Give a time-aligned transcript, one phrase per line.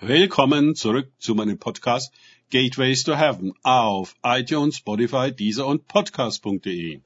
[0.00, 2.14] Willkommen zurück zu meinem Podcast
[2.50, 7.00] Gateways to Heaven auf iTunes, Spotify, Deezer und Podcast.de.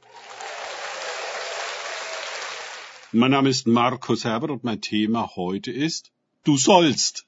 [3.12, 6.12] Mein Name ist Markus Herbert und mein Thema heute ist
[6.44, 7.26] Du sollst.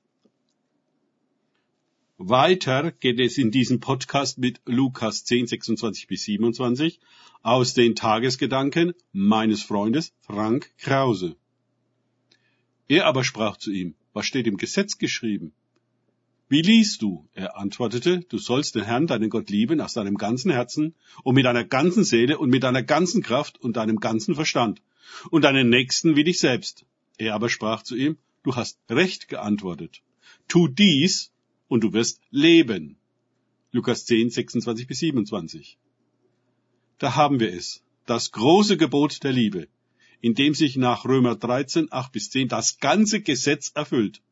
[2.19, 7.01] Weiter geht es in diesem Podcast mit Lukas 10, 26 bis 27
[7.43, 11.37] aus den Tagesgedanken meines Freundes Frank Krause.
[12.87, 15.53] Er aber sprach zu ihm, was steht im Gesetz geschrieben?
[16.49, 17.29] Wie liest du?
[17.35, 21.45] Er antwortete, du sollst den Herrn, deinen Gott lieben aus deinem ganzen Herzen und mit
[21.45, 24.81] deiner ganzen Seele und mit deiner ganzen Kraft und deinem ganzen Verstand
[25.31, 26.87] und deinen Nächsten wie dich selbst.
[27.19, 30.03] Er aber sprach zu ihm, du hast recht geantwortet.
[30.49, 31.33] Tu dies
[31.69, 32.97] und du wirst leben.
[33.73, 35.79] Lukas 10, 26 bis 27.
[36.99, 39.67] Da haben wir es, das große Gebot der Liebe
[40.25, 44.23] in dem sich nach Römer 13, 8 bis 10 das ganze Gesetz erfüllt.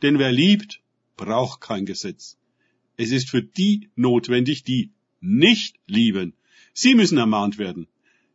[0.00, 0.80] Denn wer liebt,
[1.16, 2.38] braucht kein Gesetz.
[2.96, 6.34] Es ist für die notwendig, die nicht lieben.
[6.72, 7.88] Sie müssen ermahnt werden,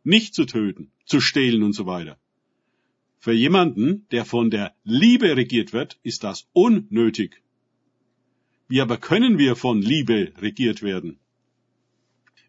[0.04, 2.18] nicht zu töten, zu stehlen und so weiter.
[3.18, 7.42] Für jemanden, der von der Liebe regiert wird, ist das unnötig.
[8.68, 11.18] Wie aber können wir von Liebe regiert werden?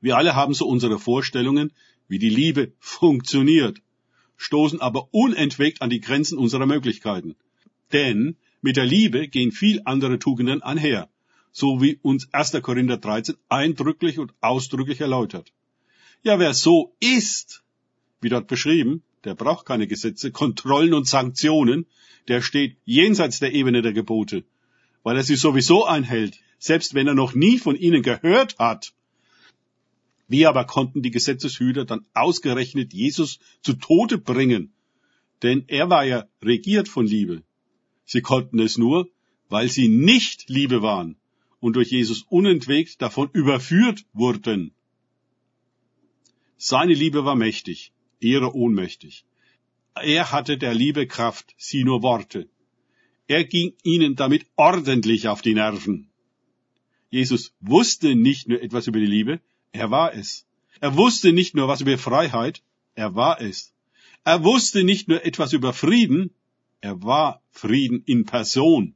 [0.02, 1.72] Wir alle haben so unsere Vorstellungen,
[2.10, 3.82] wie die Liebe funktioniert
[4.42, 7.36] stoßen aber unentwegt an die Grenzen unserer Möglichkeiten.
[7.94, 11.10] Denn mit der Liebe gehen viel andere Tugenden einher,
[11.52, 12.60] so wie uns 1.
[12.64, 15.54] Korinther 13 eindrücklich und ausdrücklich erläutert.
[16.24, 17.64] Ja, wer so ist,
[18.20, 21.86] wie dort beschrieben, der braucht keine Gesetze, Kontrollen und Sanktionen,
[22.28, 24.44] der steht jenseits der Ebene der Gebote,
[25.04, 28.94] weil er sie sowieso einhält, selbst wenn er noch nie von ihnen gehört hat
[30.32, 34.74] wie aber konnten die Gesetzeshüter dann ausgerechnet Jesus zu Tode bringen?
[35.44, 37.44] Denn er war ja regiert von Liebe.
[38.06, 39.10] Sie konnten es nur,
[39.50, 41.18] weil sie nicht Liebe waren
[41.60, 44.74] und durch Jesus unentwegt davon überführt wurden.
[46.58, 49.26] Seine Liebe war mächtig, ihre ohnmächtig.
[49.96, 52.48] Er hatte der Liebe Kraft, sie nur Worte.
[53.28, 56.10] Er ging ihnen damit ordentlich auf die Nerven.
[57.10, 60.46] Jesus wusste nicht nur etwas über die Liebe, er war es.
[60.80, 62.64] Er wusste nicht nur was über Freiheit,
[62.96, 63.74] er war es.
[64.24, 66.34] Er wusste nicht nur etwas über Frieden,
[66.82, 68.96] er war Frieden in Person.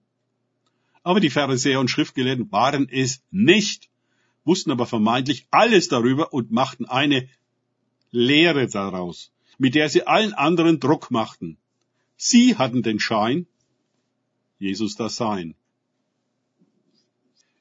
[1.03, 3.89] Aber die Pharisäer und Schriftgelehrten waren es nicht,
[4.43, 7.29] wussten aber vermeintlich alles darüber und machten eine
[8.11, 11.57] Lehre daraus, mit der sie allen anderen Druck machten.
[12.17, 13.45] Sie hatten den Schein,
[14.57, 15.55] Jesus das Sein.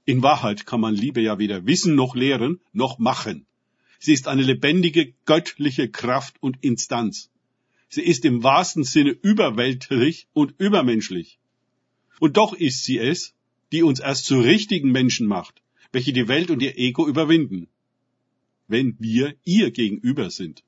[0.06, 3.46] In Wahrheit kann man Liebe ja weder wissen noch lehren noch machen.
[3.98, 7.30] Sie ist eine lebendige göttliche Kraft und Instanz.
[7.88, 11.38] Sie ist im wahrsten Sinne überweltlich und übermenschlich.
[12.20, 13.34] Und doch ist sie es,
[13.72, 17.68] die uns erst zu richtigen Menschen macht, welche die Welt und ihr Ego überwinden,
[18.68, 20.64] wenn wir ihr gegenüber sind.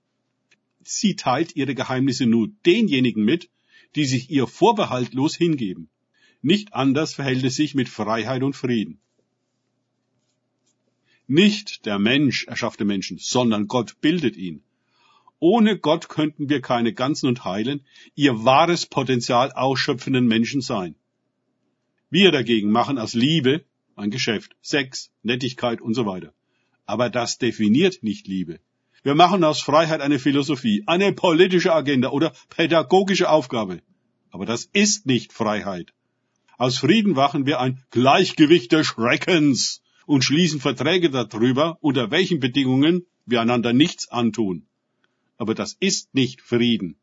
[0.83, 3.51] Sie teilt ihre Geheimnisse nur denjenigen mit,
[3.97, 5.91] die sich ihr vorbehaltlos hingeben.
[6.43, 9.01] Nicht anders verhält es sich mit Freiheit und Frieden.
[11.27, 14.63] Nicht der Mensch erschaffte Menschen, sondern Gott bildet ihn.
[15.39, 20.95] Ohne Gott könnten wir keine ganzen und heilen, ihr wahres Potenzial ausschöpfenden Menschen sein.
[22.11, 23.65] Wir dagegen machen aus Liebe
[23.97, 26.33] ein Geschäft, Sex, Nettigkeit und so weiter.
[26.85, 28.61] Aber das definiert nicht Liebe.
[29.03, 33.83] Wir machen aus Freiheit eine Philosophie, eine politische Agenda oder pädagogische Aufgabe.
[34.31, 35.93] Aber das ist nicht Freiheit.
[36.59, 43.05] Aus Frieden machen wir ein Gleichgewicht des Schreckens und schließen Verträge darüber, unter welchen Bedingungen
[43.27, 44.67] wir einander nichts antun.
[45.37, 46.97] Aber das ist nicht Frieden.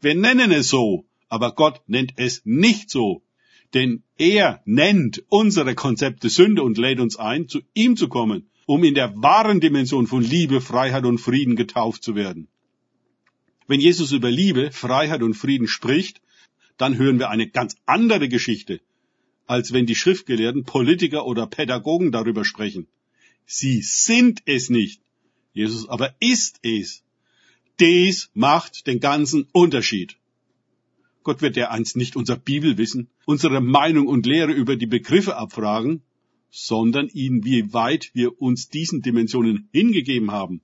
[0.00, 3.22] Wir nennen es so, aber Gott nennt es nicht so.
[3.74, 8.82] Denn er nennt unsere Konzepte Sünde und lädt uns ein, zu ihm zu kommen, um
[8.82, 12.48] in der wahren Dimension von Liebe, Freiheit und Frieden getauft zu werden.
[13.66, 16.22] Wenn Jesus über Liebe, Freiheit und Frieden spricht,
[16.78, 18.80] dann hören wir eine ganz andere Geschichte,
[19.48, 22.86] als wenn die Schriftgelehrten, Politiker oder Pädagogen darüber sprechen.
[23.46, 25.00] Sie sind es nicht.
[25.52, 27.02] Jesus aber ist es.
[27.80, 30.16] Dies macht den ganzen Unterschied.
[31.22, 36.02] Gott wird dereinst nicht unser Bibelwissen, unsere Meinung und Lehre über die Begriffe abfragen,
[36.50, 40.60] sondern ihn, wie weit wir uns diesen Dimensionen hingegeben haben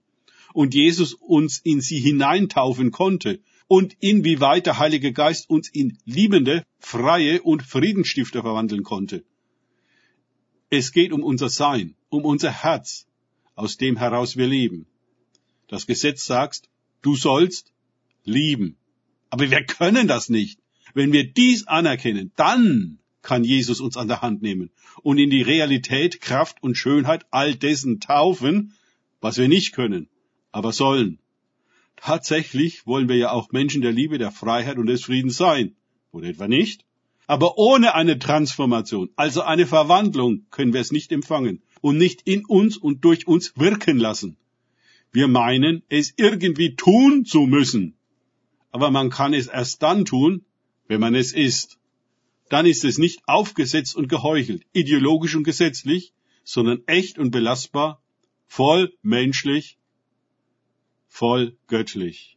[0.53, 6.65] und Jesus uns in sie hineintaufen konnte und inwieweit der Heilige Geist uns in liebende,
[6.79, 9.25] freie und Friedensstifter verwandeln konnte.
[10.71, 13.07] Es geht um unser Sein, um unser Herz,
[13.55, 14.87] aus dem heraus wir leben.
[15.69, 16.69] Das Gesetz sagt,
[17.03, 17.73] du sollst
[18.25, 18.77] lieben.
[19.31, 20.61] Aber wir können das nicht.
[20.95, 24.71] Wenn wir dies anerkennen, dann kann Jesus uns an der Hand nehmen
[25.03, 28.75] und in die Realität, Kraft und Schönheit all dessen taufen,
[29.21, 30.09] was wir nicht können,
[30.53, 31.19] aber sollen.
[31.97, 35.77] Tatsächlich wollen wir ja auch Menschen der Liebe, der Freiheit und des Friedens sein.
[36.13, 36.85] Oder etwa nicht?
[37.27, 42.45] Aber ohne eine Transformation, also eine Verwandlung, können wir es nicht empfangen und nicht in
[42.45, 44.37] uns und durch uns wirken lassen.
[45.13, 47.97] Wir meinen, es irgendwie tun zu müssen.
[48.71, 50.45] Aber man kann es erst dann tun,
[50.89, 51.79] wenn man es ist
[52.49, 56.13] dann ist es nicht aufgesetzt und geheuchelt, ideologisch und gesetzlich,
[56.45, 58.03] sondern echt und belastbar,
[58.47, 59.79] voll menschlich,
[61.21, 62.37] voll göttlich.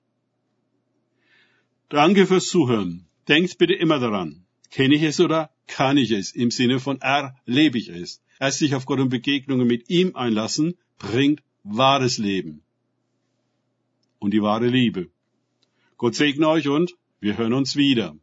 [1.90, 3.08] Danke fürs Zuhören.
[3.28, 4.46] Denkt bitte immer daran.
[4.70, 6.32] Kenne ich es oder kann ich es?
[6.44, 8.22] Im Sinne von erlebe ich es.
[8.40, 12.62] Erst sich auf Gott und Begegnungen mit ihm einlassen, bringt wahres Leben.
[14.20, 15.10] Und die wahre Liebe.
[15.98, 18.16] Gott segne euch und wir hören uns wieder.